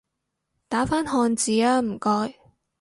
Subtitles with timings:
[0.67, 2.33] 打返漢字吖唔該